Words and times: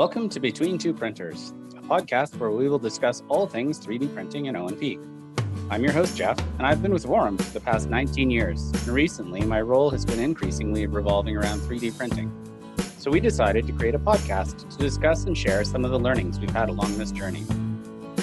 Welcome 0.00 0.30
to 0.30 0.40
Between 0.40 0.78
Two 0.78 0.94
Printers, 0.94 1.52
a 1.76 1.82
podcast 1.82 2.38
where 2.38 2.50
we 2.50 2.70
will 2.70 2.78
discuss 2.78 3.22
all 3.28 3.46
things 3.46 3.78
3D 3.78 4.14
printing 4.14 4.48
and 4.48 4.56
O&P. 4.56 4.98
I'm 5.68 5.82
your 5.82 5.92
host, 5.92 6.16
Jeff, 6.16 6.38
and 6.56 6.66
I've 6.66 6.80
been 6.80 6.90
with 6.90 7.04
Vorum 7.04 7.38
for 7.38 7.52
the 7.52 7.60
past 7.60 7.90
19 7.90 8.30
years. 8.30 8.70
And 8.70 8.88
recently, 8.88 9.42
my 9.42 9.60
role 9.60 9.90
has 9.90 10.06
been 10.06 10.18
increasingly 10.18 10.86
revolving 10.86 11.36
around 11.36 11.60
3D 11.60 11.98
printing. 11.98 12.32
So 12.96 13.10
we 13.10 13.20
decided 13.20 13.66
to 13.66 13.74
create 13.74 13.94
a 13.94 13.98
podcast 13.98 14.70
to 14.70 14.78
discuss 14.78 15.24
and 15.24 15.36
share 15.36 15.64
some 15.64 15.84
of 15.84 15.90
the 15.90 16.00
learnings 16.00 16.40
we've 16.40 16.48
had 16.48 16.70
along 16.70 16.96
this 16.96 17.12
journey. 17.12 17.44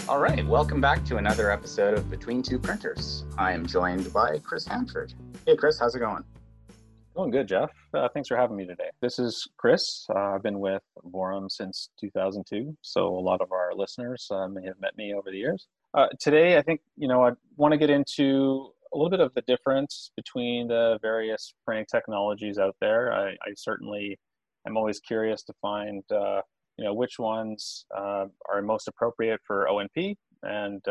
All 0.10 0.18
right, 0.18 0.44
welcome 0.48 0.82
back 0.82 1.06
to 1.06 1.18
another 1.18 1.52
episode 1.52 1.96
of 1.96 2.10
Between 2.10 2.42
Two 2.42 2.58
Printers. 2.58 3.24
I 3.38 3.52
am 3.52 3.68
joined 3.68 4.12
by 4.12 4.40
Chris 4.40 4.66
Hanford. 4.66 5.14
Hey, 5.46 5.56
Chris, 5.56 5.80
how's 5.80 5.94
it 5.94 6.00
going? 6.00 6.24
Going 7.18 7.32
good, 7.32 7.48
Jeff. 7.48 7.72
Uh, 7.96 8.08
thanks 8.14 8.30
for 8.30 8.38
having 8.38 8.56
me 8.56 8.68
today. 8.68 8.92
This 9.02 9.18
is 9.18 9.48
Chris. 9.58 10.06
Uh, 10.16 10.36
I've 10.36 10.44
been 10.44 10.60
with 10.60 10.84
Vorum 11.04 11.50
since 11.50 11.90
2002, 12.00 12.78
so 12.84 13.08
a 13.08 13.20
lot 13.20 13.42
of 13.42 13.52
our 13.52 13.72
listeners 13.74 14.28
uh, 14.30 14.48
may 14.48 14.64
have 14.68 14.80
met 14.80 14.96
me 14.98 15.16
over 15.16 15.32
the 15.32 15.38
years. 15.38 15.66
Uh, 15.96 16.06
today, 16.20 16.60
I 16.60 16.62
think 16.62 16.82
you 16.96 17.08
know 17.08 17.26
I 17.26 17.32
want 17.56 17.72
to 17.72 17.80
get 17.80 17.90
into 17.90 18.70
a 18.94 18.98
little 18.98 19.10
bit 19.10 19.20
of 19.20 19.34
the 19.34 19.42
difference 19.48 20.12
between 20.16 20.68
the 20.68 21.00
various 21.02 21.56
printing 21.66 21.88
technologies 21.92 22.60
out 22.60 22.76
there. 22.82 23.12
I, 23.12 23.30
I 23.30 23.54
certainly 23.56 24.20
am 24.68 24.78
always 24.78 25.00
curious 25.00 25.42
to 25.46 25.54
find 25.60 26.04
uh, 26.12 26.42
you 26.78 26.86
know 26.86 26.94
which 26.94 27.18
ones 27.18 27.88
uh, 27.98 28.26
are 28.48 28.62
most 28.62 28.88
appropriate 28.88 29.40
for 29.48 29.68
O&P 29.70 30.16
and 30.44 30.84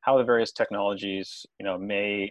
how 0.00 0.16
the 0.16 0.24
various 0.24 0.50
technologies 0.50 1.44
you 1.60 1.66
know 1.66 1.76
may 1.76 2.30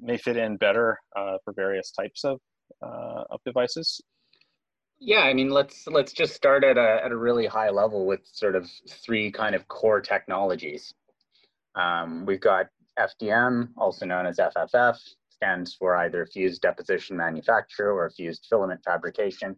may 0.00 0.16
fit 0.16 0.36
in 0.36 0.56
better 0.56 0.98
uh, 1.16 1.36
for 1.44 1.52
various 1.52 1.90
types 1.90 2.24
of 2.24 2.40
uh, 2.82 3.24
of 3.30 3.40
devices? 3.44 4.00
Yeah, 4.98 5.20
I 5.20 5.32
mean, 5.32 5.50
let's 5.50 5.86
let's 5.86 6.12
just 6.12 6.34
start 6.34 6.62
at 6.62 6.76
a 6.76 7.00
at 7.04 7.10
a 7.10 7.16
really 7.16 7.46
high 7.46 7.70
level 7.70 8.06
with 8.06 8.20
sort 8.24 8.54
of 8.54 8.68
three 9.04 9.30
kind 9.30 9.54
of 9.54 9.66
core 9.68 10.00
technologies. 10.00 10.92
Um, 11.74 12.26
we've 12.26 12.40
got 12.40 12.66
FDM, 12.98 13.68
also 13.78 14.04
known 14.04 14.26
as 14.26 14.36
FFF, 14.38 14.98
stands 15.30 15.74
for 15.74 15.96
either 15.96 16.26
fused 16.26 16.60
deposition 16.60 17.16
manufacture 17.16 17.92
or 17.92 18.10
fused 18.10 18.46
filament 18.50 18.80
fabrication. 18.84 19.56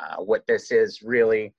Uh, 0.00 0.16
what 0.16 0.42
this 0.48 0.72
is 0.72 1.00
really 1.02 1.54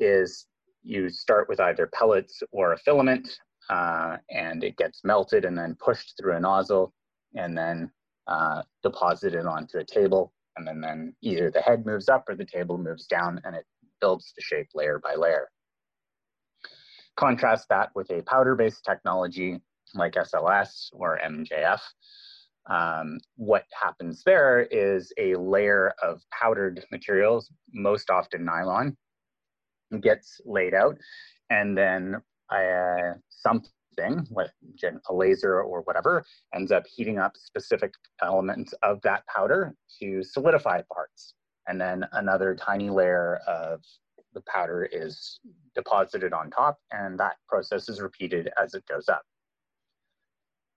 is 0.00 0.46
you 0.82 1.10
start 1.10 1.48
with 1.48 1.60
either 1.60 1.88
pellets 1.94 2.42
or 2.50 2.72
a 2.72 2.78
filament, 2.78 3.28
uh, 3.70 4.16
and 4.30 4.64
it 4.64 4.76
gets 4.76 5.04
melted 5.04 5.44
and 5.44 5.56
then 5.56 5.76
pushed 5.78 6.14
through 6.18 6.34
a 6.34 6.40
nozzle 6.40 6.92
and 7.34 7.56
then 7.56 7.90
uh, 8.26 8.62
deposit 8.82 9.34
it 9.34 9.46
onto 9.46 9.78
a 9.78 9.84
table. 9.84 10.32
And 10.56 10.66
then, 10.66 10.80
then 10.80 11.14
either 11.22 11.50
the 11.50 11.60
head 11.60 11.86
moves 11.86 12.08
up 12.08 12.24
or 12.28 12.34
the 12.34 12.44
table 12.44 12.78
moves 12.78 13.06
down 13.06 13.40
and 13.44 13.54
it 13.54 13.64
builds 14.00 14.32
the 14.36 14.42
shape 14.42 14.68
layer 14.74 15.00
by 15.02 15.14
layer. 15.14 15.48
Contrast 17.16 17.66
that 17.70 17.90
with 17.94 18.10
a 18.10 18.22
powder-based 18.22 18.84
technology 18.84 19.60
like 19.94 20.14
SLS 20.14 20.88
or 20.92 21.18
MJF. 21.24 21.80
Um, 22.70 23.18
what 23.36 23.64
happens 23.72 24.22
there 24.24 24.62
is 24.70 25.12
a 25.18 25.34
layer 25.36 25.94
of 26.02 26.20
powdered 26.38 26.84
materials, 26.92 27.50
most 27.72 28.10
often 28.10 28.44
nylon, 28.44 28.96
gets 30.02 30.40
laid 30.44 30.74
out, 30.74 30.96
and 31.48 31.76
then 31.76 32.16
uh, 32.54 33.14
some 33.30 33.62
thing, 33.98 34.26
what 34.30 34.50
a 35.10 35.14
laser 35.14 35.60
or 35.60 35.82
whatever, 35.82 36.24
ends 36.54 36.72
up 36.72 36.84
heating 36.86 37.18
up 37.18 37.32
specific 37.36 37.92
elements 38.22 38.72
of 38.82 39.00
that 39.02 39.24
powder 39.26 39.74
to 40.00 40.22
solidify 40.22 40.82
parts. 40.92 41.34
And 41.66 41.80
then 41.80 42.06
another 42.12 42.54
tiny 42.54 42.88
layer 42.90 43.40
of 43.46 43.82
the 44.34 44.42
powder 44.42 44.88
is 44.90 45.40
deposited 45.74 46.32
on 46.32 46.50
top, 46.50 46.78
and 46.92 47.18
that 47.18 47.36
process 47.48 47.88
is 47.88 48.00
repeated 48.00 48.50
as 48.62 48.74
it 48.74 48.84
goes 48.86 49.08
up. 49.08 49.22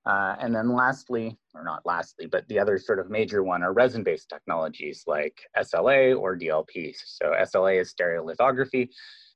Uh, 0.06 0.36
and 0.40 0.54
then 0.54 0.74
lastly, 0.74 1.38
or 1.54 1.64
not 1.64 1.86
lastly, 1.86 2.26
but 2.26 2.48
the 2.48 2.58
other 2.58 2.80
sort 2.80 3.00
of 3.00 3.12
major 3.12 3.44
one 3.44 3.62
are 3.62 3.72
resin-based 3.72 4.28
technologies 4.30 5.04
like 5.06 5.40
SLA 5.56 6.20
or 6.20 6.36
DLP. 6.36 6.96
So 7.06 7.34
SLA 7.40 7.82
is 7.82 7.94
stereolithography, 7.94 8.90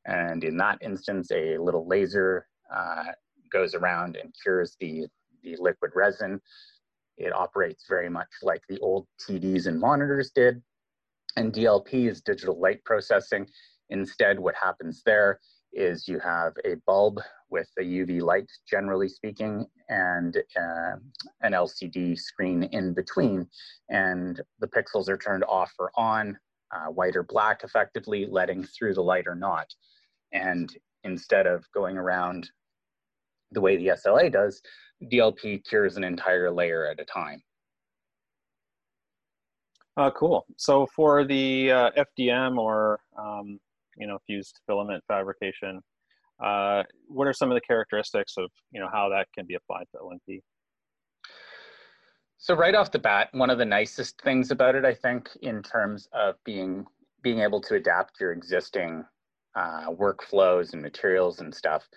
and 0.05 0.43
in 0.43 0.57
that 0.57 0.79
instance, 0.81 1.31
a 1.31 1.57
little 1.59 1.87
laser 1.87 2.47
uh, 2.73 3.11
goes 3.55 3.73
around 3.73 4.17
and 4.17 4.35
cures 4.43 4.75
the, 4.81 5.05
the 5.41 5.55
liquid 5.59 5.91
resin. 5.95 6.41
It 7.17 7.33
operates 7.33 7.85
very 7.87 8.09
much 8.09 8.27
like 8.43 8.61
the 8.67 8.79
old 8.79 9.07
TVs 9.21 9.67
and 9.67 9.79
monitors 9.79 10.31
did. 10.35 10.61
And 11.37 11.53
DLP 11.53 12.09
is 12.09 12.21
digital 12.21 12.59
light 12.59 12.83
processing. 12.83 13.47
Instead, 13.89 14.39
what 14.39 14.55
happens 14.61 15.03
there 15.05 15.39
is 15.71 16.07
you 16.07 16.19
have 16.19 16.53
a 16.65 16.75
bulb 16.85 17.21
with 17.49 17.69
a 17.79 17.83
UV 17.83 18.21
light, 18.21 18.49
generally 18.69 19.07
speaking, 19.07 19.65
and 19.87 20.37
uh, 20.57 20.95
an 21.41 21.53
LCD 21.53 22.17
screen 22.19 22.63
in 22.63 22.93
between. 22.93 23.47
And 23.89 24.41
the 24.59 24.67
pixels 24.67 25.07
are 25.07 25.17
turned 25.17 25.45
off 25.45 25.71
or 25.79 25.91
on, 25.95 26.37
uh, 26.73 26.91
white 26.91 27.15
or 27.15 27.23
black, 27.23 27.63
effectively 27.63 28.25
letting 28.29 28.63
through 28.63 28.95
the 28.95 29.03
light 29.03 29.27
or 29.27 29.35
not. 29.35 29.67
And 30.33 30.75
instead 31.03 31.45
of 31.47 31.63
going 31.73 31.97
around 31.97 32.49
the 33.51 33.61
way 33.61 33.77
the 33.77 33.87
SLA 33.87 34.31
does, 34.31 34.61
DLP 35.11 35.63
cures 35.65 35.97
an 35.97 36.03
entire 36.03 36.51
layer 36.51 36.87
at 36.87 36.99
a 36.99 37.05
time. 37.05 37.41
Uh, 39.97 40.11
cool. 40.11 40.45
So 40.57 40.87
for 40.95 41.23
the 41.23 41.71
uh, 41.71 41.91
FDM 42.19 42.57
or 42.57 42.99
um, 43.17 43.59
you 43.97 44.07
know 44.07 44.17
fused 44.27 44.59
filament 44.67 45.03
fabrication, 45.07 45.81
uh, 46.43 46.83
what 47.07 47.27
are 47.27 47.33
some 47.33 47.49
of 47.49 47.55
the 47.55 47.61
characteristics 47.61 48.33
of 48.37 48.49
you 48.71 48.81
know 48.81 48.89
how 48.91 49.09
that 49.09 49.27
can 49.33 49.45
be 49.45 49.55
applied 49.55 49.85
to 49.93 49.99
O&P? 50.01 50.41
So 52.37 52.55
right 52.55 52.75
off 52.75 52.91
the 52.91 52.99
bat, 52.99 53.29
one 53.31 53.49
of 53.49 53.57
the 53.57 53.65
nicest 53.65 54.21
things 54.21 54.51
about 54.51 54.75
it, 54.75 54.85
I 54.85 54.93
think, 54.93 55.29
in 55.41 55.63
terms 55.63 56.07
of 56.13 56.35
being 56.43 56.85
being 57.23 57.39
able 57.39 57.61
to 57.61 57.75
adapt 57.75 58.19
your 58.19 58.33
existing 58.33 59.03
uh, 59.55 59.89
workflows 59.89 60.73
and 60.73 60.81
materials 60.81 61.39
and 61.39 61.55
stuff, 61.55 61.87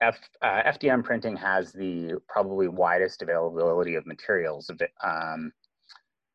F, 0.00 0.18
uh, 0.40 0.62
FDM 0.62 1.04
printing 1.04 1.36
has 1.36 1.72
the 1.72 2.14
probably 2.28 2.68
widest 2.68 3.22
availability 3.22 3.96
of 3.96 4.06
materials. 4.06 4.70
Um, 5.04 5.52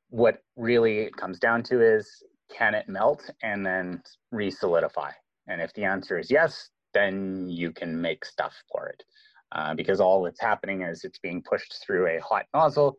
what 0.10 0.44
really 0.56 1.00
it 1.00 1.16
comes 1.18 1.40
down 1.40 1.64
to 1.64 1.82
is 1.82 2.24
can 2.56 2.76
it 2.76 2.88
melt 2.88 3.30
and 3.42 3.66
then 3.66 4.04
re-solidify? 4.32 5.12
And 5.48 5.62
if 5.62 5.74
the 5.74 5.84
answer 5.84 6.20
is 6.20 6.30
yes, 6.30 6.70
then 6.94 7.50
you 7.50 7.72
can 7.72 8.00
make 8.00 8.24
stuff 8.24 8.54
for 8.72 8.88
it. 8.88 9.04
Uh, 9.52 9.74
because 9.74 10.00
all 10.00 10.24
that's 10.24 10.42
happening 10.42 10.82
is 10.82 11.04
it's 11.04 11.20
being 11.20 11.42
pushed 11.42 11.84
through 11.86 12.08
a 12.08 12.22
hot 12.22 12.46
nozzle, 12.54 12.98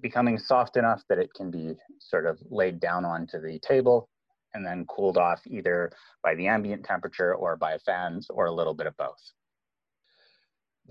becoming 0.00 0.38
soft 0.38 0.76
enough 0.76 1.02
that 1.08 1.18
it 1.18 1.30
can 1.34 1.50
be 1.50 1.74
sort 1.98 2.26
of 2.26 2.38
laid 2.50 2.80
down 2.80 3.04
onto 3.04 3.40
the 3.40 3.58
table 3.60 4.08
and 4.54 4.66
then 4.66 4.84
cooled 4.86 5.16
off 5.16 5.40
either 5.46 5.90
by 6.22 6.34
the 6.34 6.46
ambient 6.46 6.84
temperature 6.84 7.34
or 7.34 7.56
by 7.56 7.78
fans 7.78 8.26
or 8.30 8.46
a 8.46 8.52
little 8.52 8.74
bit 8.74 8.86
of 8.86 8.96
both. 8.96 9.32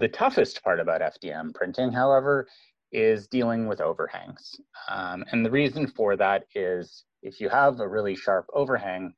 The 0.02 0.08
toughest 0.08 0.64
part 0.64 0.80
about 0.80 1.02
FDM 1.02 1.54
printing, 1.54 1.92
however, 1.92 2.48
is 2.92 3.28
dealing 3.28 3.68
with 3.68 3.80
overhangs. 3.80 4.60
Um, 4.90 5.24
and 5.32 5.46
the 5.46 5.52
reason 5.52 5.86
for 5.86 6.18
that 6.18 6.46
is 6.56 7.06
if 7.22 7.40
you 7.40 7.50
have 7.50 7.80
a 7.80 7.88
really 7.88 8.16
sharp 8.16 8.48
overhang, 8.52 9.14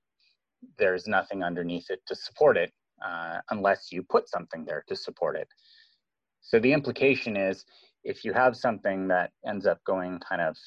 there's 0.78 1.08
nothing 1.08 1.42
underneath 1.42 1.90
it 1.90 2.02
to 2.08 2.16
support 2.18 2.58
it 2.58 2.74
uh, 3.02 3.38
unless 3.50 3.94
you 3.94 4.04
put 4.04 4.28
something 4.28 4.66
there 4.66 4.84
to 4.90 4.96
support 4.98 5.38
it. 5.38 5.48
So 6.42 6.60
the 6.60 6.74
implication 6.74 7.38
is 7.38 7.64
if 8.04 8.26
you 8.26 8.34
have 8.34 8.58
something 8.58 9.08
that 9.08 9.32
ends 9.48 9.66
up 9.66 9.80
going 9.86 10.20
kind 10.20 10.42
of 10.42 10.58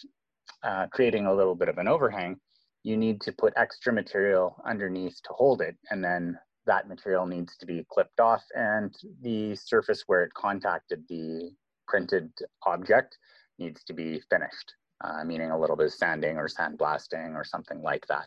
uh, 0.62 0.86
creating 0.92 1.26
a 1.26 1.34
little 1.34 1.54
bit 1.54 1.68
of 1.68 1.76
an 1.76 1.88
overhang, 1.88 2.40
you 2.84 2.96
need 2.96 3.20
to 3.20 3.32
put 3.32 3.52
extra 3.56 3.92
material 3.92 4.56
underneath 4.66 5.20
to 5.24 5.34
hold 5.34 5.60
it 5.60 5.76
and 5.90 6.02
then 6.02 6.38
that 6.66 6.88
material 6.88 7.26
needs 7.26 7.56
to 7.56 7.66
be 7.66 7.86
clipped 7.90 8.20
off 8.20 8.42
and 8.54 8.94
the 9.22 9.54
surface 9.56 10.04
where 10.06 10.24
it 10.24 10.34
contacted 10.34 11.04
the 11.08 11.50
printed 11.86 12.30
object 12.66 13.16
needs 13.58 13.84
to 13.84 13.92
be 13.92 14.20
finished, 14.30 14.74
uh, 15.04 15.24
meaning 15.24 15.50
a 15.50 15.58
little 15.58 15.76
bit 15.76 15.86
of 15.86 15.92
sanding 15.92 16.36
or 16.36 16.48
sandblasting 16.48 17.34
or 17.34 17.44
something 17.44 17.82
like 17.82 18.06
that. 18.08 18.26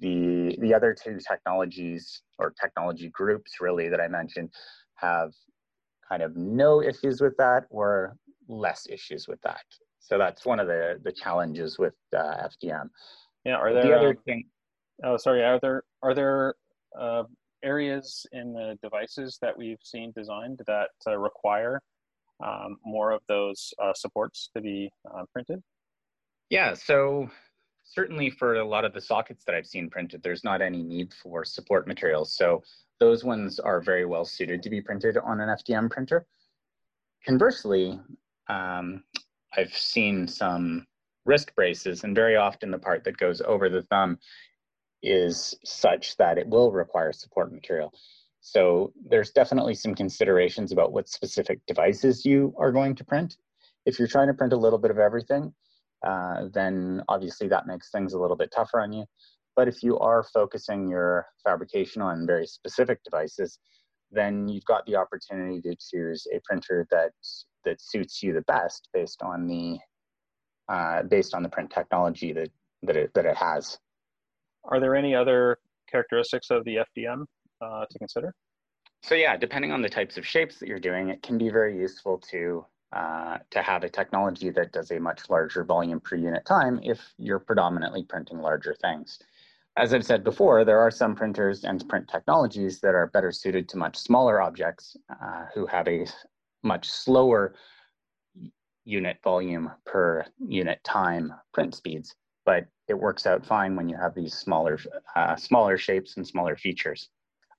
The, 0.00 0.56
the 0.60 0.74
other 0.74 0.94
two 0.94 1.18
technologies 1.26 2.22
or 2.38 2.52
technology 2.60 3.10
groups 3.10 3.60
really 3.60 3.88
that 3.88 4.00
I 4.00 4.08
mentioned 4.08 4.50
have 4.96 5.32
kind 6.08 6.22
of 6.22 6.36
no 6.36 6.82
issues 6.82 7.20
with 7.20 7.36
that 7.38 7.64
or 7.70 8.16
less 8.48 8.86
issues 8.90 9.28
with 9.28 9.40
that. 9.42 9.64
So 10.00 10.18
that's 10.18 10.44
one 10.44 10.58
of 10.58 10.66
the, 10.66 10.98
the 11.04 11.12
challenges 11.12 11.78
with 11.78 11.94
uh, 12.16 12.48
FDM. 12.48 12.88
Yeah, 13.44 13.56
are 13.56 13.72
there, 13.72 13.82
the 13.82 13.94
other 13.94 14.08
um, 14.10 14.16
thing, 14.24 14.44
oh, 15.04 15.16
sorry, 15.16 15.44
are 15.44 15.60
there, 15.60 15.82
are 16.02 16.14
there 16.14 16.54
uh, 16.98 17.24
areas 17.62 18.26
in 18.32 18.52
the 18.52 18.78
devices 18.82 19.38
that 19.42 19.56
we've 19.56 19.80
seen 19.82 20.12
designed 20.16 20.60
that 20.66 20.90
uh, 21.06 21.16
require 21.16 21.80
um, 22.44 22.76
more 22.84 23.12
of 23.12 23.22
those 23.28 23.72
uh, 23.82 23.92
supports 23.94 24.50
to 24.54 24.60
be 24.60 24.90
uh, 25.14 25.24
printed? 25.32 25.62
Yeah, 26.50 26.74
so 26.74 27.30
certainly 27.84 28.30
for 28.30 28.56
a 28.56 28.64
lot 28.64 28.84
of 28.84 28.92
the 28.92 29.00
sockets 29.00 29.44
that 29.44 29.54
I've 29.54 29.66
seen 29.66 29.90
printed, 29.90 30.22
there's 30.22 30.44
not 30.44 30.62
any 30.62 30.82
need 30.82 31.12
for 31.12 31.44
support 31.44 31.86
materials. 31.86 32.34
So 32.34 32.62
those 33.00 33.24
ones 33.24 33.58
are 33.58 33.80
very 33.80 34.04
well 34.04 34.24
suited 34.24 34.62
to 34.62 34.70
be 34.70 34.80
printed 34.80 35.16
on 35.16 35.40
an 35.40 35.48
FDM 35.48 35.90
printer. 35.90 36.26
Conversely, 37.24 38.00
um, 38.48 39.02
I've 39.56 39.76
seen 39.76 40.26
some 40.26 40.86
wrist 41.24 41.54
braces, 41.54 42.04
and 42.04 42.14
very 42.14 42.36
often 42.36 42.70
the 42.70 42.78
part 42.78 43.04
that 43.04 43.16
goes 43.16 43.40
over 43.40 43.68
the 43.68 43.82
thumb 43.82 44.18
is 45.02 45.54
such 45.64 46.16
that 46.16 46.38
it 46.38 46.46
will 46.46 46.72
require 46.72 47.12
support 47.12 47.52
material. 47.52 47.92
So 48.40 48.92
there's 49.08 49.30
definitely 49.30 49.74
some 49.74 49.94
considerations 49.94 50.72
about 50.72 50.92
what 50.92 51.08
specific 51.08 51.60
devices 51.66 52.24
you 52.24 52.54
are 52.58 52.72
going 52.72 52.94
to 52.96 53.04
print. 53.04 53.36
If 53.86 53.98
you're 53.98 54.08
trying 54.08 54.28
to 54.28 54.34
print 54.34 54.52
a 54.52 54.56
little 54.56 54.78
bit 54.78 54.90
of 54.90 54.98
everything, 54.98 55.54
uh, 56.04 56.48
then 56.52 57.02
obviously 57.08 57.48
that 57.48 57.66
makes 57.66 57.90
things 57.90 58.12
a 58.12 58.18
little 58.18 58.36
bit 58.36 58.52
tougher 58.54 58.80
on 58.80 58.92
you. 58.92 59.04
But 59.54 59.68
if 59.68 59.82
you 59.82 59.98
are 59.98 60.24
focusing 60.24 60.88
your 60.88 61.26
fabrication 61.44 62.02
on 62.02 62.26
very 62.26 62.46
specific 62.46 63.04
devices, 63.04 63.58
then 64.10 64.48
you've 64.48 64.64
got 64.64 64.84
the 64.86 64.96
opportunity 64.96 65.60
to 65.62 65.76
choose 65.76 66.26
a 66.34 66.40
printer 66.44 66.86
that 66.90 67.12
that 67.64 67.80
suits 67.80 68.22
you 68.22 68.32
the 68.32 68.42
best 68.42 68.88
based 68.92 69.22
on 69.22 69.46
the 69.46 69.78
uh, 70.68 71.02
based 71.04 71.34
on 71.34 71.42
the 71.42 71.48
print 71.48 71.70
technology 71.70 72.32
that 72.32 72.50
that 72.82 72.96
it, 72.96 73.14
that 73.14 73.26
it 73.26 73.36
has. 73.36 73.78
Are 74.64 74.80
there 74.80 74.94
any 74.94 75.14
other 75.14 75.58
characteristics 75.90 76.50
of 76.50 76.64
the 76.64 76.78
FDM 76.96 77.24
uh, 77.60 77.84
to 77.90 77.98
consider? 77.98 78.34
So 79.02 79.14
yeah, 79.14 79.36
depending 79.36 79.72
on 79.72 79.82
the 79.82 79.88
types 79.88 80.16
of 80.16 80.26
shapes 80.26 80.58
that 80.58 80.68
you're 80.68 80.78
doing, 80.78 81.08
it 81.08 81.22
can 81.22 81.36
be 81.36 81.50
very 81.50 81.76
useful 81.76 82.18
to 82.30 82.64
uh, 82.92 83.38
to 83.50 83.62
have 83.62 83.84
a 83.84 83.88
technology 83.88 84.50
that 84.50 84.70
does 84.70 84.90
a 84.90 85.00
much 85.00 85.30
larger 85.30 85.64
volume 85.64 85.98
per 85.98 86.14
unit 86.14 86.44
time 86.44 86.78
if 86.82 87.00
you're 87.16 87.38
predominantly 87.38 88.04
printing 88.04 88.38
larger 88.38 88.74
things. 88.82 89.18
As 89.78 89.94
I've 89.94 90.04
said 90.04 90.22
before, 90.22 90.66
there 90.66 90.78
are 90.78 90.90
some 90.90 91.14
printers 91.14 91.64
and 91.64 91.88
print 91.88 92.06
technologies 92.06 92.80
that 92.80 92.94
are 92.94 93.06
better 93.06 93.32
suited 93.32 93.66
to 93.70 93.78
much 93.78 93.96
smaller 93.96 94.42
objects 94.42 94.94
uh, 95.08 95.46
who 95.54 95.66
have 95.66 95.88
a 95.88 96.06
much 96.62 96.90
slower 96.90 97.54
unit 98.84 99.16
volume 99.24 99.70
per 99.86 100.26
unit 100.46 100.78
time 100.84 101.32
print 101.54 101.74
speeds, 101.74 102.14
but 102.44 102.66
it 102.92 102.98
works 102.98 103.24
out 103.26 103.44
fine 103.44 103.74
when 103.74 103.88
you 103.88 103.96
have 103.96 104.14
these 104.14 104.34
smaller, 104.34 104.78
uh, 105.16 105.34
smaller 105.34 105.78
shapes 105.78 106.16
and 106.18 106.26
smaller 106.26 106.56
features. 106.56 107.08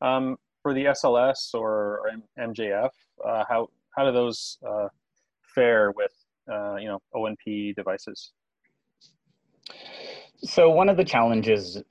Um, 0.01 0.37
for 0.61 0.73
the 0.75 0.85
SLS 0.85 1.55
or, 1.55 2.01
or 2.01 2.11
MJF, 2.39 2.91
uh, 3.25 3.43
how 3.49 3.67
how 3.95 4.05
do 4.05 4.11
those 4.11 4.57
uh, 4.67 4.87
fare 5.55 5.91
with 5.91 6.13
uh, 6.51 6.75
you 6.75 6.87
know 6.87 6.99
O&P 7.15 7.73
devices? 7.73 8.31
So 10.37 10.69
one 10.69 10.89
of 10.89 10.97
the 10.97 11.03
challenges 11.03 11.81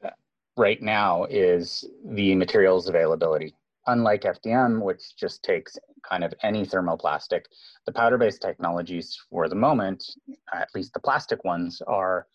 right 0.56 0.80
now 0.80 1.24
is 1.24 1.84
the 2.04 2.34
materials 2.34 2.88
availability. 2.88 3.54
Unlike 3.88 4.22
FDM, 4.22 4.80
which 4.82 5.16
just 5.16 5.42
takes 5.42 5.76
kind 6.08 6.22
of 6.22 6.32
any 6.42 6.64
thermoplastic, 6.64 7.42
the 7.86 7.92
powder-based 7.92 8.40
technologies 8.40 9.18
for 9.28 9.48
the 9.48 9.56
moment, 9.56 10.04
at 10.52 10.68
least 10.74 10.92
the 10.94 11.00
plastic 11.00 11.42
ones, 11.44 11.82
are 11.88 12.26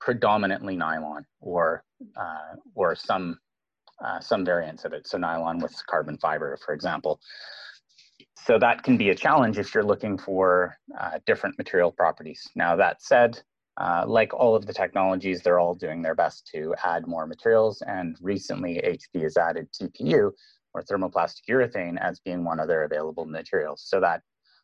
predominantly 0.00 0.76
nylon 0.76 1.24
or 1.40 1.84
uh, 2.16 2.56
or 2.74 2.94
some 2.94 3.38
uh, 4.04 4.20
some 4.20 4.44
variants 4.44 4.84
of 4.84 4.92
it. 4.92 5.06
So 5.06 5.18
nylon 5.18 5.58
with 5.58 5.74
carbon 5.86 6.18
fiber, 6.18 6.58
for 6.64 6.74
example. 6.74 7.20
So 8.36 8.58
that 8.58 8.82
can 8.82 8.96
be 8.96 9.10
a 9.10 9.14
challenge 9.14 9.58
if 9.58 9.74
you're 9.74 9.84
looking 9.84 10.18
for 10.18 10.76
uh, 11.00 11.18
different 11.26 11.58
material 11.58 11.90
properties. 11.90 12.46
Now 12.54 12.76
that 12.76 13.02
said, 13.02 13.42
uh, 13.78 14.04
like 14.06 14.32
all 14.32 14.54
of 14.54 14.66
the 14.66 14.72
technologies, 14.72 15.42
they're 15.42 15.58
all 15.58 15.74
doing 15.74 16.00
their 16.00 16.14
best 16.14 16.48
to 16.54 16.74
add 16.84 17.06
more 17.06 17.26
materials. 17.26 17.82
And 17.86 18.16
recently, 18.20 18.80
HP 18.84 19.22
has 19.22 19.36
added 19.36 19.68
TPU, 19.72 20.30
or 20.74 20.82
thermoplastic 20.82 21.42
urethane, 21.50 21.98
as 22.00 22.20
being 22.20 22.44
one 22.44 22.60
of 22.60 22.68
their 22.68 22.84
available 22.84 23.26
materials. 23.26 23.82
So 23.86 24.00
that 24.00 24.22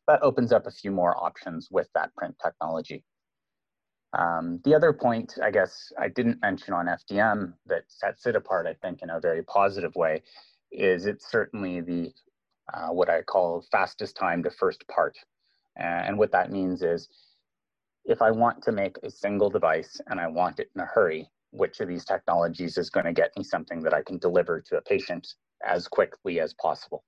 that 0.08 0.22
opens 0.22 0.52
up 0.52 0.66
a 0.66 0.70
few 0.70 0.90
more 0.90 1.16
options 1.22 1.68
with 1.70 1.88
that 1.94 2.14
print 2.14 2.34
technology. 2.42 3.04
Um, 4.12 4.60
the 4.64 4.74
other 4.74 4.92
point, 4.92 5.38
I 5.42 5.50
guess, 5.50 5.92
I 5.98 6.08
didn't 6.08 6.40
mention 6.42 6.74
on 6.74 6.86
FDM 6.86 7.54
that 7.66 7.84
sets 7.88 8.26
it 8.26 8.36
apart, 8.36 8.66
I 8.66 8.74
think, 8.74 9.02
in 9.02 9.10
a 9.10 9.20
very 9.20 9.42
positive 9.42 9.94
way, 9.94 10.22
is 10.70 11.06
it's 11.06 11.30
certainly 11.30 11.80
the 11.80 12.12
uh, 12.72 12.88
what 12.88 13.10
I 13.10 13.22
call 13.22 13.64
fastest 13.70 14.16
time 14.16 14.42
to 14.42 14.50
first 14.50 14.86
part. 14.88 15.16
And 15.76 16.18
what 16.18 16.32
that 16.32 16.50
means 16.50 16.82
is 16.82 17.08
if 18.04 18.20
I 18.20 18.30
want 18.30 18.62
to 18.64 18.72
make 18.72 18.96
a 19.02 19.10
single 19.10 19.50
device 19.50 20.00
and 20.06 20.20
I 20.20 20.26
want 20.28 20.60
it 20.60 20.70
in 20.74 20.80
a 20.80 20.86
hurry, 20.86 21.28
which 21.50 21.80
of 21.80 21.88
these 21.88 22.04
technologies 22.04 22.78
is 22.78 22.90
going 22.90 23.06
to 23.06 23.12
get 23.12 23.36
me 23.36 23.44
something 23.44 23.82
that 23.82 23.94
I 23.94 24.02
can 24.02 24.18
deliver 24.18 24.60
to 24.60 24.76
a 24.76 24.82
patient 24.82 25.34
as 25.64 25.88
quickly 25.88 26.40
as 26.40 26.54
possible? 26.54 27.04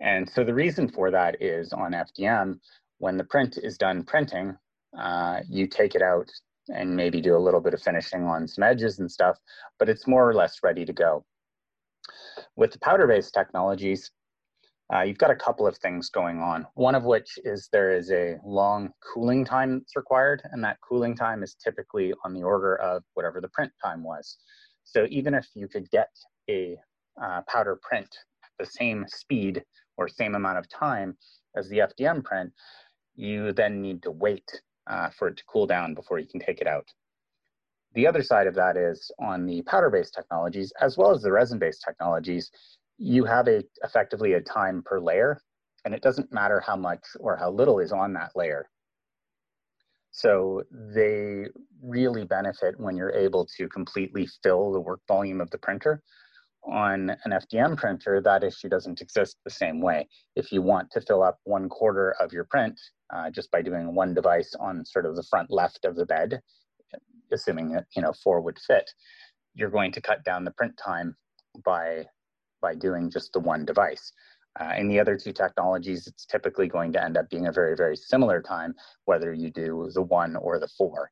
And 0.00 0.28
so 0.28 0.44
the 0.44 0.54
reason 0.54 0.88
for 0.88 1.10
that 1.10 1.42
is 1.42 1.72
on 1.72 1.92
FDM, 1.92 2.60
when 2.98 3.16
the 3.16 3.24
print 3.24 3.58
is 3.62 3.78
done 3.78 4.04
printing, 4.04 4.56
uh, 4.96 5.40
you 5.48 5.66
take 5.66 5.94
it 5.94 6.02
out 6.02 6.30
and 6.68 6.94
maybe 6.94 7.20
do 7.20 7.36
a 7.36 7.38
little 7.38 7.60
bit 7.60 7.74
of 7.74 7.82
finishing 7.82 8.24
on 8.24 8.46
some 8.46 8.62
edges 8.62 8.98
and 8.98 9.10
stuff, 9.10 9.38
but 9.78 9.88
it's 9.88 10.06
more 10.06 10.28
or 10.28 10.34
less 10.34 10.58
ready 10.62 10.84
to 10.84 10.92
go. 10.92 11.24
With 12.56 12.72
the 12.72 12.78
powder-based 12.80 13.32
technologies, 13.32 14.10
uh, 14.94 15.02
you've 15.02 15.18
got 15.18 15.30
a 15.30 15.36
couple 15.36 15.66
of 15.66 15.76
things 15.78 16.08
going 16.08 16.38
on. 16.38 16.66
One 16.74 16.94
of 16.94 17.04
which 17.04 17.38
is 17.44 17.68
there 17.72 17.94
is 17.94 18.10
a 18.10 18.36
long 18.44 18.90
cooling 19.12 19.44
time 19.44 19.78
that's 19.78 19.96
required, 19.96 20.42
and 20.50 20.64
that 20.64 20.78
cooling 20.80 21.14
time 21.14 21.42
is 21.42 21.54
typically 21.54 22.14
on 22.24 22.32
the 22.32 22.42
order 22.42 22.76
of 22.76 23.02
whatever 23.14 23.40
the 23.40 23.48
print 23.48 23.72
time 23.82 24.02
was. 24.02 24.38
So 24.84 25.06
even 25.10 25.34
if 25.34 25.46
you 25.54 25.68
could 25.68 25.90
get 25.90 26.08
a 26.48 26.78
uh, 27.22 27.42
powder 27.48 27.78
print 27.82 28.08
the 28.58 28.64
same 28.64 29.04
speed 29.08 29.62
or 29.98 30.08
same 30.08 30.34
amount 30.34 30.58
of 30.58 30.68
time 30.70 31.16
as 31.56 31.68
the 31.68 31.78
FDM 31.78 32.24
print, 32.24 32.50
you 33.14 33.52
then 33.52 33.82
need 33.82 34.02
to 34.04 34.10
wait 34.10 34.48
uh, 34.88 35.10
for 35.10 35.28
it 35.28 35.36
to 35.36 35.44
cool 35.44 35.66
down 35.66 35.94
before 35.94 36.18
you 36.18 36.26
can 36.26 36.40
take 36.40 36.60
it 36.60 36.66
out. 36.66 36.86
The 37.94 38.06
other 38.06 38.22
side 38.22 38.46
of 38.46 38.54
that 38.54 38.76
is 38.76 39.10
on 39.18 39.46
the 39.46 39.62
powder-based 39.62 40.14
technologies, 40.14 40.72
as 40.80 40.96
well 40.96 41.10
as 41.10 41.22
the 41.22 41.32
resin-based 41.32 41.82
technologies, 41.82 42.50
you 42.98 43.24
have 43.24 43.48
a 43.48 43.62
effectively 43.82 44.34
a 44.34 44.40
time 44.40 44.82
per 44.84 45.00
layer, 45.00 45.40
and 45.84 45.94
it 45.94 46.02
doesn't 46.02 46.32
matter 46.32 46.60
how 46.60 46.76
much 46.76 47.04
or 47.20 47.36
how 47.36 47.50
little 47.50 47.78
is 47.78 47.92
on 47.92 48.12
that 48.14 48.32
layer. 48.34 48.68
So 50.10 50.64
they 50.70 51.46
really 51.82 52.24
benefit 52.24 52.78
when 52.78 52.96
you're 52.96 53.14
able 53.14 53.46
to 53.56 53.68
completely 53.68 54.28
fill 54.42 54.72
the 54.72 54.80
work 54.80 55.00
volume 55.06 55.40
of 55.40 55.50
the 55.50 55.58
printer. 55.58 56.02
On 56.64 57.10
an 57.10 57.32
FDM 57.32 57.76
printer, 57.76 58.20
that 58.20 58.44
issue 58.44 58.68
doesn't 58.68 59.00
exist 59.00 59.36
the 59.44 59.50
same 59.50 59.80
way. 59.80 60.08
If 60.36 60.52
you 60.52 60.60
want 60.60 60.90
to 60.92 61.00
fill 61.00 61.22
up 61.22 61.38
one 61.44 61.68
quarter 61.68 62.12
of 62.20 62.32
your 62.32 62.44
print 62.44 62.78
uh, 63.10 63.30
just 63.30 63.50
by 63.50 63.62
doing 63.62 63.94
one 63.94 64.12
device 64.12 64.54
on 64.58 64.84
sort 64.84 65.06
of 65.06 65.16
the 65.16 65.22
front 65.22 65.50
left 65.50 65.84
of 65.84 65.96
the 65.96 66.04
bed, 66.06 66.40
assuming 67.32 67.70
that 67.72 67.86
you 67.96 68.02
know 68.02 68.12
four 68.12 68.40
would 68.40 68.58
fit, 68.58 68.90
you're 69.54 69.70
going 69.70 69.92
to 69.92 70.00
cut 70.00 70.24
down 70.24 70.44
the 70.44 70.50
print 70.52 70.76
time 70.76 71.16
by 71.64 72.04
by 72.60 72.74
doing 72.74 73.10
just 73.10 73.32
the 73.32 73.40
one 73.40 73.64
device. 73.64 74.12
Uh, 74.60 74.74
in 74.76 74.88
the 74.88 74.98
other 74.98 75.16
two 75.16 75.32
technologies, 75.32 76.06
it's 76.06 76.26
typically 76.26 76.66
going 76.66 76.92
to 76.92 77.02
end 77.02 77.16
up 77.16 77.30
being 77.30 77.46
a 77.46 77.52
very, 77.52 77.76
very 77.76 77.96
similar 77.96 78.42
time, 78.42 78.74
whether 79.04 79.32
you 79.32 79.50
do 79.50 79.88
the 79.94 80.02
one 80.02 80.34
or 80.34 80.58
the 80.58 80.68
four. 80.76 81.10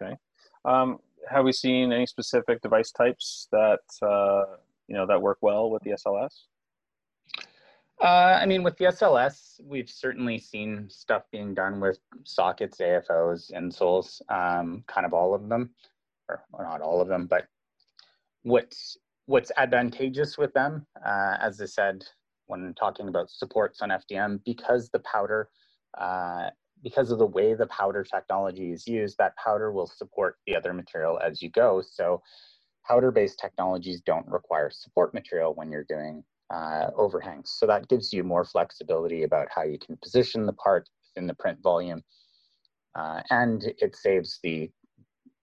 Okay. 0.00 0.16
Um, 0.64 0.98
have 1.28 1.44
we 1.44 1.52
seen 1.52 1.92
any 1.92 2.06
specific 2.06 2.60
device 2.62 2.92
types 2.92 3.48
that 3.52 3.80
uh, 4.02 4.56
you 4.88 4.96
know 4.96 5.06
that 5.06 5.20
work 5.20 5.38
well 5.40 5.70
with 5.70 5.82
the 5.82 5.90
SLS? 5.90 6.44
Uh, 8.02 8.38
I 8.40 8.46
mean, 8.46 8.62
with 8.62 8.78
the 8.78 8.86
SLS, 8.86 9.60
we've 9.62 9.90
certainly 9.90 10.38
seen 10.38 10.88
stuff 10.88 11.24
being 11.30 11.52
done 11.52 11.80
with 11.80 11.98
sockets, 12.24 12.78
AFOs, 12.78 13.52
insoles, 13.52 14.22
um, 14.30 14.82
kind 14.86 15.04
of 15.04 15.12
all 15.12 15.34
of 15.34 15.50
them, 15.50 15.70
or, 16.28 16.42
or 16.52 16.64
not 16.64 16.80
all 16.80 17.02
of 17.02 17.08
them, 17.08 17.26
but 17.26 17.46
what's 18.42 18.96
what's 19.26 19.52
advantageous 19.56 20.38
with 20.38 20.52
them, 20.54 20.86
uh, 21.04 21.36
as 21.40 21.60
I 21.60 21.66
said 21.66 22.04
when 22.46 22.74
talking 22.74 23.06
about 23.06 23.30
supports 23.30 23.80
on 23.80 23.90
FDM, 23.90 24.40
because 24.44 24.90
the 24.90 24.98
powder, 25.00 25.48
uh, 25.98 26.50
because 26.82 27.10
of 27.10 27.18
the 27.18 27.26
way 27.26 27.54
the 27.54 27.66
powder 27.66 28.04
technology 28.04 28.72
is 28.72 28.86
used, 28.86 29.18
that 29.18 29.36
powder 29.36 29.72
will 29.72 29.86
support 29.86 30.36
the 30.46 30.56
other 30.56 30.72
material 30.72 31.18
as 31.20 31.42
you 31.42 31.50
go. 31.50 31.82
So 31.82 32.22
powder-based 32.86 33.38
technologies 33.38 34.00
don't 34.00 34.26
require 34.26 34.70
support 34.70 35.14
material 35.14 35.54
when 35.54 35.70
you're 35.70 35.84
doing 35.84 36.24
uh, 36.52 36.90
overhangs. 36.96 37.54
So 37.56 37.66
that 37.66 37.88
gives 37.88 38.12
you 38.12 38.24
more 38.24 38.44
flexibility 38.44 39.22
about 39.22 39.48
how 39.54 39.62
you 39.62 39.78
can 39.78 39.96
position 40.02 40.46
the 40.46 40.52
part 40.54 40.88
in 41.16 41.26
the 41.26 41.34
print 41.34 41.58
volume. 41.62 42.02
Uh, 42.94 43.20
and 43.30 43.64
it 43.78 43.94
saves 43.94 44.40
the 44.42 44.70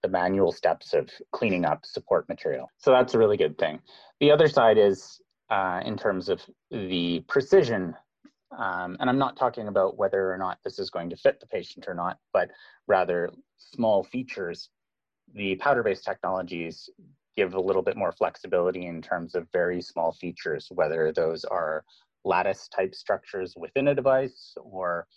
the 0.04 0.10
manual 0.10 0.52
steps 0.52 0.94
of 0.94 1.10
cleaning 1.32 1.66
up 1.66 1.84
support 1.84 2.30
material. 2.30 2.70
So 2.78 2.92
that's 2.92 3.16
a 3.16 3.18
really 3.18 3.36
good 3.36 3.58
thing. 3.58 3.80
The 4.20 4.32
other 4.32 4.48
side 4.48 4.78
is 4.78 5.20
uh, 5.50 5.82
in 5.84 5.98
terms 5.98 6.30
of 6.30 6.42
the 6.70 7.22
precision 7.28 7.96
Um, 8.52 8.98
and 9.00 9.10
I'm 9.10 9.18
not 9.18 9.36
talking 9.36 9.68
about 9.68 9.98
whether 9.98 10.32
or 10.32 10.38
not 10.38 10.60
this 10.64 10.80
is 10.80 10.90
going 10.90 11.10
to 11.10 11.18
fit 11.18 11.40
the 11.40 11.48
patient 11.48 11.86
or 11.88 11.94
not, 11.94 12.18
but 12.34 12.50
rather 12.88 13.30
small 13.58 14.04
features. 14.04 14.70
The 15.34 15.56
powder-based 15.56 16.06
technologies 16.06 16.90
give 17.36 17.54
a 17.54 17.62
little 17.62 17.82
bit 17.82 17.98
more 17.98 18.12
flexibility 18.12 18.88
in 18.88 19.02
terms 19.02 19.36
of 19.36 19.48
very 19.52 19.82
small 19.82 20.14
features, 20.14 20.68
whether 20.72 21.12
those 21.12 21.44
are 21.46 21.84
lattice 22.24 22.68
type 22.70 22.96
structures 22.96 23.54
within 23.58 23.90
a 23.90 23.96
device 23.96 24.54
or 24.58 25.08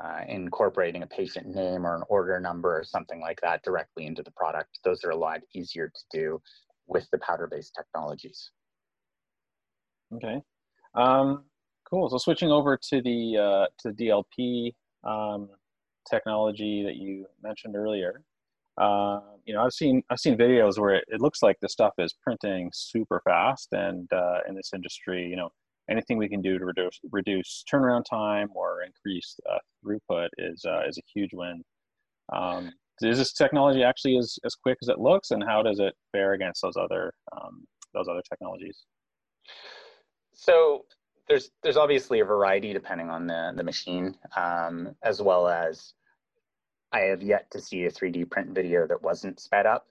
uh, 0.00 0.20
incorporating 0.28 1.02
a 1.02 1.06
patient 1.06 1.46
name 1.46 1.86
or 1.86 1.96
an 1.96 2.02
order 2.08 2.38
number 2.38 2.78
or 2.78 2.84
something 2.84 3.20
like 3.20 3.40
that 3.40 3.62
directly 3.62 4.06
into 4.06 4.22
the 4.22 4.30
product. 4.32 4.78
Those 4.84 5.04
are 5.04 5.10
a 5.10 5.16
lot 5.16 5.40
easier 5.54 5.88
to 5.88 6.00
do 6.12 6.42
with 6.86 7.08
the 7.10 7.18
powder-based 7.18 7.74
technologies. 7.74 8.50
Okay, 10.14 10.40
um, 10.94 11.44
cool. 11.88 12.08
So 12.08 12.18
switching 12.18 12.50
over 12.50 12.78
to 12.90 13.02
the 13.02 13.36
uh, 13.36 13.66
to 13.80 13.92
DLP 13.94 14.74
um, 15.04 15.48
technology 16.08 16.82
that 16.84 16.96
you 16.96 17.26
mentioned 17.42 17.76
earlier, 17.76 18.22
uh, 18.78 19.20
you 19.44 19.54
know, 19.54 19.62
I've 19.62 19.72
seen 19.72 20.02
I've 20.10 20.20
seen 20.20 20.36
videos 20.36 20.78
where 20.78 20.94
it, 20.94 21.04
it, 21.08 21.20
looks 21.20 21.42
like 21.42 21.56
the 21.60 21.68
stuff 21.68 21.94
is 21.98 22.14
printing 22.22 22.70
super 22.72 23.20
fast, 23.24 23.68
and 23.72 24.10
uh, 24.12 24.38
in 24.48 24.54
this 24.54 24.70
industry, 24.74 25.26
you 25.26 25.36
know, 25.36 25.50
anything 25.90 26.16
we 26.16 26.28
can 26.28 26.40
do 26.40 26.58
to 26.58 26.64
reduce 26.64 27.00
reduce 27.10 27.64
turnaround 27.72 28.04
time 28.08 28.48
or 28.54 28.82
increase 28.82 29.36
uh, 29.50 29.58
throughput 29.84 30.28
is 30.38 30.64
uh, 30.64 30.82
is 30.86 30.98
a 30.98 31.02
huge 31.12 31.30
win. 31.32 31.62
Um, 32.32 32.70
is 33.00 33.18
this 33.18 33.32
technology 33.32 33.82
actually 33.82 34.16
as, 34.16 34.38
as 34.44 34.54
quick 34.54 34.78
as 34.82 34.88
it 34.88 34.98
looks, 34.98 35.30
and 35.30 35.42
how 35.42 35.62
does 35.62 35.80
it 35.80 35.94
fare 36.12 36.34
against 36.34 36.62
those 36.62 36.76
other 36.76 37.12
um, 37.32 37.66
those 37.94 38.06
other 38.08 38.22
technologies? 38.28 38.84
So 40.34 40.84
there's 41.28 41.50
there's 41.62 41.76
obviously 41.76 42.20
a 42.20 42.24
variety 42.24 42.72
depending 42.72 43.10
on 43.10 43.26
the 43.26 43.52
the 43.56 43.64
machine, 43.64 44.16
um, 44.36 44.94
as 45.02 45.20
well 45.20 45.48
as 45.48 45.94
I 46.92 47.00
have 47.00 47.22
yet 47.22 47.50
to 47.52 47.60
see 47.60 47.84
a 47.84 47.90
3D 47.90 48.30
print 48.30 48.50
video 48.54 48.86
that 48.86 49.02
wasn't 49.02 49.40
sped 49.40 49.66
up, 49.66 49.86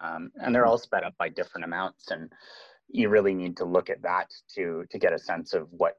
um, 0.00 0.32
and 0.36 0.54
they're 0.54 0.66
all 0.66 0.78
sped 0.78 1.04
up 1.04 1.14
by 1.18 1.28
different 1.28 1.64
amounts 1.64 2.10
and 2.10 2.32
you 2.92 3.08
really 3.08 3.34
need 3.34 3.56
to 3.56 3.64
look 3.64 3.90
at 3.90 4.02
that 4.02 4.30
to 4.54 4.84
to 4.90 4.98
get 4.98 5.12
a 5.12 5.18
sense 5.18 5.54
of 5.54 5.68
what 5.70 5.98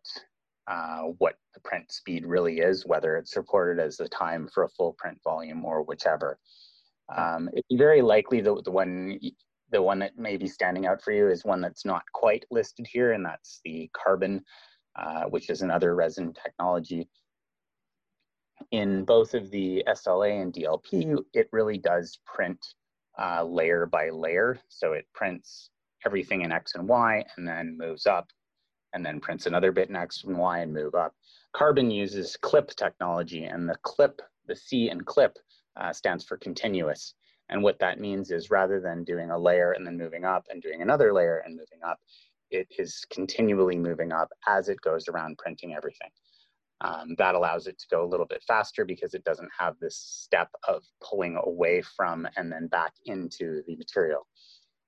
uh, 0.68 1.04
what 1.18 1.36
the 1.54 1.60
print 1.62 1.92
speed 1.92 2.26
really 2.26 2.60
is, 2.60 2.86
whether 2.86 3.18
it's 3.18 3.36
reported 3.36 3.82
as 3.82 3.98
the 3.98 4.08
time 4.10 4.48
for 4.54 4.64
a 4.64 4.70
full 4.70 4.94
print 4.98 5.18
volume 5.24 5.66
or 5.66 5.84
whichever. 5.84 6.38
Um, 7.16 7.50
it's 7.54 7.68
very 7.74 8.02
likely 8.02 8.42
the, 8.42 8.62
the 8.64 8.72
one 8.72 9.20
the 9.72 9.82
one 9.82 10.00
that 10.00 10.18
may 10.18 10.38
be 10.38 10.48
standing 10.48 10.86
out 10.86 11.02
for 11.02 11.12
you 11.12 11.30
is 11.30 11.46
one 11.46 11.62
that's 11.62 11.86
not 11.86 12.04
quite 12.14 12.46
listed 12.52 12.86
here, 12.92 13.14
and 13.14 13.26
that's 13.26 13.62
the 13.64 13.90
carbon, 13.94 14.44
uh, 14.96 15.24
which 15.24 15.50
is 15.50 15.62
another 15.62 15.96
resin 15.96 16.34
technology. 16.34 17.08
In 18.72 19.06
both 19.06 19.34
of 19.34 19.50
the 19.52 19.84
SLA 19.88 20.42
and 20.42 20.54
DLP, 20.54 21.18
it 21.34 21.50
really 21.52 21.78
does 21.78 22.20
print 22.26 22.60
uh, 23.20 23.44
layer 23.44 23.86
by 23.86 24.10
layer. 24.10 24.60
So 24.70 24.94
it 24.94 25.08
prints 25.14 25.70
everything 26.06 26.42
in 26.42 26.52
X 26.52 26.76
and 26.76 26.88
Y 26.88 27.24
and 27.38 27.48
then 27.48 27.78
moves 27.78 28.06
up 28.06 28.28
and 28.94 29.06
then 29.06 29.20
prints 29.20 29.46
another 29.46 29.72
bit 29.72 29.90
in 29.90 29.96
X 29.96 30.24
and 30.24 30.38
Y 30.38 30.60
and 30.60 30.74
move 30.74 30.96
up. 30.96 31.16
Carbon 31.54 31.92
uses 31.92 32.38
clip 32.38 32.70
technology 32.76 33.46
and 33.46 33.68
the 33.68 33.76
clip, 33.84 34.22
the 34.48 34.56
C 34.56 34.90
in 34.90 35.02
clip 35.02 35.38
uh, 35.80 35.94
stands 35.94 36.24
for 36.24 36.38
continuous. 36.38 37.14
And 37.50 37.62
what 37.62 37.80
that 37.80 38.00
means 38.00 38.32
is 38.32 38.50
rather 38.50 38.80
than 38.80 39.04
doing 39.04 39.30
a 39.30 39.38
layer 39.38 39.74
and 39.74 39.86
then 39.86 39.98
moving 39.98 40.24
up 40.24 40.48
and 40.50 40.62
doing 40.62 40.82
another 40.82 41.14
layer 41.14 41.44
and 41.46 41.56
moving 41.56 41.80
up, 41.86 42.00
it 42.52 42.68
is 42.78 43.06
continually 43.10 43.78
moving 43.78 44.12
up 44.12 44.30
as 44.48 44.70
it 44.70 44.82
goes 44.82 45.08
around 45.08 45.38
printing 45.38 45.74
everything. 45.74 46.10
Um, 46.82 47.16
that 47.20 47.36
allows 47.36 47.68
it 47.68 47.78
to 47.80 47.86
go 47.92 48.04
a 48.04 48.08
little 48.10 48.26
bit 48.26 48.44
faster 48.48 48.86
because 48.86 49.14
it 49.14 49.24
doesn't 49.24 49.52
have 49.58 49.76
this 49.80 49.96
step 49.98 50.50
of 50.68 50.84
pulling 51.04 51.40
away 51.44 51.82
from 51.82 52.28
and 52.38 52.52
then 52.52 52.68
back 52.68 52.94
into 53.06 53.62
the 53.68 53.76
material. 53.76 54.28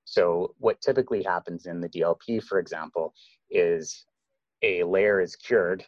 So 0.05 0.55
what 0.58 0.82
typically 0.82 1.24
happens 1.24 1.65
in 1.67 1.79
the 1.79 1.89
DLP, 1.89 2.43
for 2.43 2.58
example, 2.60 3.13
is 3.50 4.05
a 4.63 4.84
layer 4.84 5.22
is 5.22 5.36
cured 5.36 5.86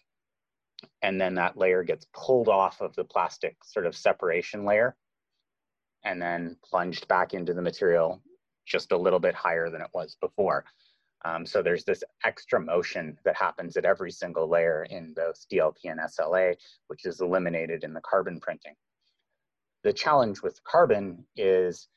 and 1.02 1.20
then 1.20 1.36
that 1.36 1.58
layer 1.58 1.84
gets 1.84 2.06
pulled 2.14 2.50
off 2.50 2.82
of 2.82 2.96
the 2.96 3.04
plastic 3.04 3.56
sort 3.64 3.86
of 3.86 3.96
separation 3.96 4.66
layer 4.66 4.96
and 6.04 6.22
then 6.22 6.58
plunged 6.64 7.08
back 7.08 7.34
into 7.34 7.54
the 7.54 7.62
material 7.62 8.22
just 8.66 8.92
a 8.92 8.98
little 8.98 9.20
bit 9.20 9.36
higher 9.36 9.70
than 9.70 9.82
it 9.82 9.90
was 9.94 10.18
before. 10.20 10.66
Um, 11.26 11.46
so 11.46 11.62
there's 11.62 11.84
this 11.84 12.04
extra 12.24 12.60
motion 12.60 13.18
that 13.26 13.36
happens 13.36 13.76
at 13.78 13.86
every 13.86 14.12
single 14.12 14.48
layer 14.48 14.86
in 14.90 15.14
both 15.16 15.44
DLP 15.52 15.86
and 15.86 16.00
SLA, 16.00 16.56
which 16.88 17.06
is 17.06 17.20
eliminated 17.20 17.84
in 17.84 17.94
the 17.94 18.02
carbon 18.02 18.40
printing. 18.40 18.76
The 19.84 19.94
challenge 19.94 20.44
with 20.44 20.64
carbon 20.64 21.26
is 21.36 21.88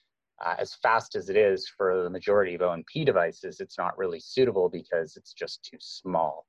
uh, 0.44 0.54
as 0.58 0.74
fast 0.82 1.14
as 1.14 1.28
it 1.28 1.36
is 1.36 1.68
for 1.68 2.02
the 2.04 2.10
majority 2.10 2.54
of 2.54 2.62
O&P 2.62 3.04
devices, 3.04 3.60
it's 3.60 3.76
not 3.76 3.98
really 3.98 4.20
suitable 4.20 4.68
because 4.68 5.16
it's 5.16 5.32
just 5.32 5.62
too 5.64 5.78
small. 5.80 6.46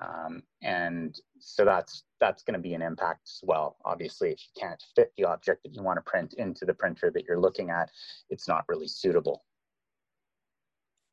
Um, 0.00 0.42
and 0.62 1.18
so 1.38 1.64
that's 1.64 2.04
that's 2.20 2.42
going 2.42 2.54
to 2.54 2.60
be 2.60 2.74
an 2.74 2.82
impact 2.82 3.22
as 3.26 3.40
well. 3.42 3.76
Obviously, 3.84 4.30
if 4.30 4.40
you 4.40 4.60
can't 4.60 4.82
fit 4.94 5.12
the 5.16 5.24
object 5.24 5.62
that 5.62 5.74
you 5.74 5.82
want 5.82 5.98
to 5.98 6.10
print 6.10 6.34
into 6.34 6.64
the 6.64 6.74
printer 6.74 7.10
that 7.10 7.24
you're 7.24 7.40
looking 7.40 7.70
at, 7.70 7.90
it's 8.30 8.48
not 8.48 8.64
really 8.68 8.88
suitable. 8.88 9.42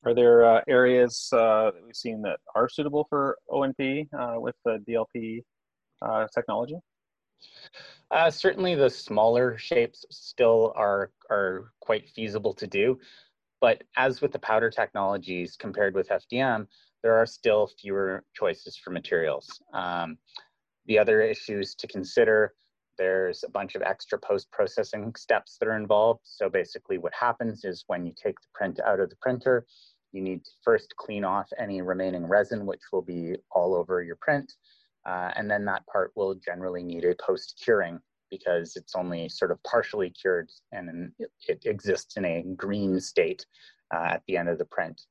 Are 0.06 0.14
there 0.14 0.46
uh, 0.46 0.62
areas 0.68 1.30
uh, 1.34 1.72
that 1.72 1.84
we've 1.86 1.96
seen 1.96 2.22
that 2.22 2.40
are 2.56 2.70
suitable 2.70 3.06
for 3.10 3.38
O&P 3.50 4.08
uh, 4.18 4.36
with 4.38 4.56
the 4.64 4.80
DLP 4.88 5.42
uh, 6.02 6.28
technology? 6.34 6.76
Uh, 8.12 8.30
certainly 8.30 8.76
the 8.76 8.90
smaller 8.90 9.58
shapes 9.58 10.06
still 10.10 10.72
are, 10.76 11.12
are 11.30 11.72
quite 11.82 12.08
feasible 12.10 12.54
to 12.54 12.68
do. 12.68 12.98
But 13.60 13.84
as 13.98 14.22
with 14.22 14.32
the 14.32 14.40
powder 14.40 14.70
technologies 14.70 15.58
compared 15.58 15.96
with 15.96 16.10
FDM, 16.10 16.68
there 17.04 17.16
are 17.16 17.26
still 17.26 17.70
fewer 17.80 18.24
choices 18.34 18.78
for 18.78 18.92
materials. 18.92 19.48
Um, 19.74 20.18
the 20.86 21.00
other 21.00 21.22
issues 21.22 21.76
to 21.76 21.88
consider, 21.88 22.54
there's 22.98 23.44
a 23.44 23.50
bunch 23.50 23.76
of 23.76 23.82
extra 23.82 24.20
post-processing 24.20 25.14
steps 25.16 25.58
that 25.60 25.68
are 25.68 25.78
involved. 25.78 26.22
So 26.24 26.50
basically 26.50 26.98
what 26.98 27.14
happens 27.14 27.64
is 27.64 27.84
when 27.88 28.06
you 28.06 28.14
take 28.22 28.40
the 28.40 28.48
print 28.54 28.80
out 28.80 29.00
of 29.00 29.10
the 29.10 29.16
printer, 29.22 29.66
you 30.12 30.22
need 30.22 30.44
to 30.46 30.52
first 30.64 30.96
clean 30.98 31.24
off 31.24 31.50
any 31.60 31.82
remaining 31.82 32.26
resin, 32.26 32.66
which 32.66 32.82
will 32.92 33.02
be 33.02 33.36
all 33.52 33.76
over 33.76 34.02
your 34.02 34.18
print. 34.18 34.54
Uh, 35.06 35.32
and 35.36 35.50
then 35.50 35.66
that 35.66 35.86
part 35.88 36.12
will 36.16 36.36
generally 36.36 36.84
need 36.84 37.06
a 37.06 37.16
post 37.16 37.62
curing 37.64 38.00
because 38.30 38.76
it's 38.76 38.96
only 38.96 39.30
sort 39.30 39.52
of 39.52 39.64
partially 39.64 40.10
cured 40.10 40.50
and 40.74 41.12
it, 41.18 41.32
it 41.48 41.66
exists 41.66 42.18
in 42.18 42.26
a 42.26 42.44
green 42.56 43.00
state 43.00 43.46
uh, 43.94 44.08
at 44.12 44.24
the 44.28 44.36
end 44.36 44.50
of 44.50 44.58
the 44.58 44.66
print. 44.66 45.02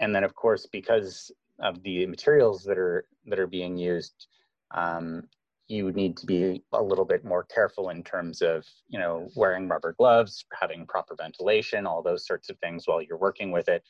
And 0.00 0.14
then 0.14 0.24
of 0.24 0.34
course, 0.34 0.66
because 0.70 1.30
of 1.60 1.82
the 1.82 2.06
materials 2.06 2.64
that 2.64 2.78
are, 2.78 3.06
that 3.26 3.38
are 3.38 3.46
being 3.46 3.76
used, 3.76 4.26
um, 4.74 5.24
you 5.68 5.92
need 5.92 6.16
to 6.18 6.26
be 6.26 6.62
a 6.72 6.82
little 6.82 7.04
bit 7.04 7.24
more 7.24 7.44
careful 7.44 7.88
in 7.90 8.02
terms 8.02 8.42
of, 8.42 8.64
you 8.88 8.98
know, 8.98 9.28
wearing 9.34 9.68
rubber 9.68 9.94
gloves, 9.96 10.44
having 10.60 10.86
proper 10.86 11.16
ventilation, 11.16 11.86
all 11.86 12.02
those 12.02 12.26
sorts 12.26 12.50
of 12.50 12.58
things 12.58 12.84
while 12.86 13.00
you're 13.00 13.18
working 13.18 13.50
with 13.50 13.68
it. 13.68 13.82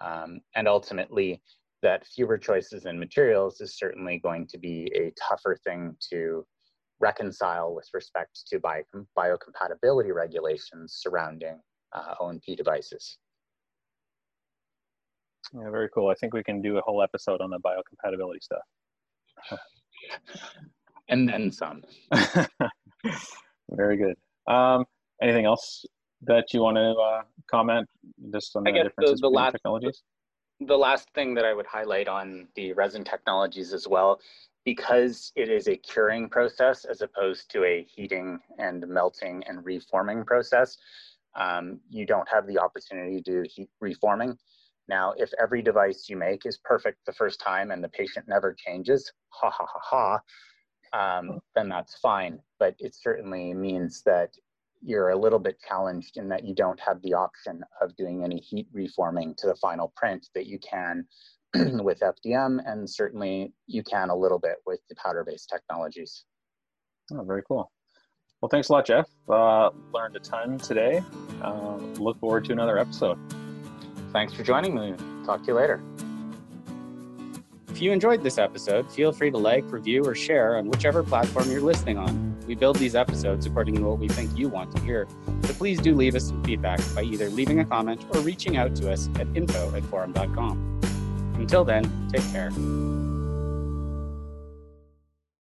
Um, 0.00 0.40
and 0.54 0.68
ultimately, 0.68 1.42
that 1.82 2.06
fewer 2.06 2.38
choices 2.38 2.86
in 2.86 2.98
materials 2.98 3.60
is 3.60 3.76
certainly 3.76 4.18
going 4.18 4.46
to 4.48 4.58
be 4.58 4.90
a 4.94 5.12
tougher 5.20 5.58
thing 5.64 5.96
to 6.10 6.46
reconcile 7.00 7.74
with 7.74 7.88
respect 7.92 8.40
to 8.46 8.60
bio 8.60 8.82
biocompatibility 9.18 10.14
regulations 10.14 10.98
surrounding 11.00 11.58
uh, 11.92 12.14
O&P 12.20 12.54
devices. 12.54 13.18
Yeah, 15.52 15.70
very 15.70 15.88
cool. 15.92 16.08
I 16.08 16.14
think 16.14 16.32
we 16.32 16.44
can 16.44 16.62
do 16.62 16.78
a 16.78 16.80
whole 16.82 17.02
episode 17.02 17.40
on 17.40 17.50
the 17.50 17.58
biocompatibility 17.58 18.40
stuff. 18.40 18.62
and 21.08 21.28
then 21.28 21.50
some. 21.50 21.82
very 23.70 23.96
good. 23.96 24.14
Um, 24.52 24.84
anything 25.20 25.44
else 25.44 25.84
that 26.22 26.52
you 26.52 26.60
want 26.60 26.76
to 26.76 26.92
uh, 26.92 27.22
comment 27.50 27.88
just 28.32 28.54
on 28.56 28.64
the 28.64 28.72
differences 28.72 29.20
the, 29.20 29.28
the 29.28 29.30
between 29.30 29.34
last, 29.34 29.52
technologies? 29.52 30.02
the 30.60 30.76
last 30.76 31.08
thing 31.14 31.34
that 31.34 31.44
I 31.44 31.54
would 31.54 31.66
highlight 31.66 32.08
on 32.08 32.48
the 32.54 32.72
resin 32.72 33.04
technologies 33.04 33.72
as 33.72 33.88
well, 33.88 34.20
because 34.64 35.32
it 35.34 35.48
is 35.48 35.68
a 35.68 35.76
curing 35.76 36.28
process 36.28 36.84
as 36.84 37.00
opposed 37.00 37.50
to 37.50 37.64
a 37.64 37.86
heating 37.88 38.38
and 38.58 38.86
melting 38.86 39.42
and 39.48 39.64
reforming 39.64 40.24
process, 40.24 40.76
um, 41.34 41.80
you 41.90 42.06
don't 42.06 42.28
have 42.28 42.46
the 42.46 42.58
opportunity 42.58 43.20
to 43.22 43.42
do 43.42 43.44
heat 43.48 43.70
reforming. 43.80 44.36
Now, 44.88 45.14
if 45.16 45.30
every 45.40 45.62
device 45.62 46.06
you 46.08 46.16
make 46.16 46.44
is 46.44 46.58
perfect 46.58 46.98
the 47.06 47.12
first 47.12 47.40
time 47.40 47.70
and 47.70 47.82
the 47.82 47.88
patient 47.88 48.26
never 48.28 48.52
changes, 48.52 49.10
ha 49.30 49.50
ha 49.50 49.66
ha 49.66 49.80
ha, 49.82 50.20
um, 50.92 51.40
then 51.54 51.68
that's 51.68 51.98
fine. 51.98 52.38
But 52.58 52.74
it 52.78 52.94
certainly 52.94 53.54
means 53.54 54.02
that 54.04 54.30
you're 54.82 55.10
a 55.10 55.18
little 55.18 55.38
bit 55.38 55.58
challenged 55.66 56.16
in 56.16 56.28
that 56.28 56.44
you 56.44 56.54
don't 56.54 56.80
have 56.80 57.00
the 57.02 57.14
option 57.14 57.62
of 57.80 57.94
doing 57.96 58.24
any 58.24 58.38
heat 58.38 58.66
reforming 58.72 59.34
to 59.38 59.46
the 59.46 59.54
final 59.56 59.92
print 59.96 60.26
that 60.34 60.46
you 60.46 60.58
can 60.58 61.06
with 61.54 62.00
FDM, 62.00 62.58
and 62.66 62.88
certainly 62.88 63.52
you 63.66 63.82
can 63.82 64.10
a 64.10 64.16
little 64.16 64.38
bit 64.38 64.56
with 64.66 64.80
the 64.88 64.96
powder-based 64.96 65.48
technologies. 65.48 66.24
Oh, 67.12 67.22
very 67.22 67.42
cool. 67.46 67.70
Well, 68.40 68.48
thanks 68.48 68.70
a 68.70 68.72
lot, 68.72 68.86
Jeff. 68.86 69.08
Uh, 69.28 69.70
learned 69.92 70.16
a 70.16 70.20
ton 70.20 70.58
today. 70.58 71.02
Uh, 71.42 71.76
look 71.98 72.18
forward 72.18 72.44
to 72.46 72.52
another 72.52 72.78
episode. 72.78 73.18
Thanks 74.12 74.32
for 74.32 74.42
joining 74.42 74.74
me. 74.74 74.94
Talk 75.24 75.42
to 75.42 75.48
you 75.48 75.54
later. 75.54 75.82
If 77.72 77.80
you 77.80 77.90
enjoyed 77.90 78.22
this 78.22 78.36
episode, 78.36 78.92
feel 78.92 79.12
free 79.12 79.30
to 79.30 79.38
like, 79.38 79.64
review, 79.72 80.04
or 80.04 80.14
share 80.14 80.58
on 80.58 80.68
whichever 80.68 81.02
platform 81.02 81.50
you're 81.50 81.62
listening 81.62 81.96
on. 81.96 82.36
We 82.46 82.54
build 82.54 82.76
these 82.76 82.94
episodes 82.94 83.46
according 83.46 83.76
to 83.76 83.82
what 83.84 83.98
we 83.98 84.08
think 84.08 84.36
you 84.36 84.50
want 84.50 84.76
to 84.76 84.82
hear, 84.82 85.08
so 85.44 85.54
please 85.54 85.80
do 85.80 85.94
leave 85.94 86.14
us 86.14 86.28
some 86.28 86.44
feedback 86.44 86.80
by 86.94 87.02
either 87.02 87.30
leaving 87.30 87.60
a 87.60 87.64
comment 87.64 88.04
or 88.14 88.20
reaching 88.20 88.58
out 88.58 88.76
to 88.76 88.92
us 88.92 89.08
at 89.18 89.26
info 89.34 89.74
at 89.74 89.84
vorum.com. 89.84 90.80
Until 91.38 91.64
then, 91.64 91.90
take 92.12 92.30
care. 92.30 92.50